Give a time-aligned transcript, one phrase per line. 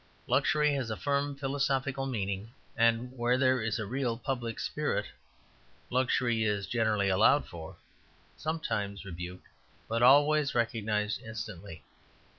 [0.25, 5.05] Luxury has a firm philosophical meaning; and where there is a real public spirit
[5.91, 7.75] luxury is generally allowed for,
[8.35, 9.45] sometimes rebuked,
[9.87, 11.83] but always recognized instantly.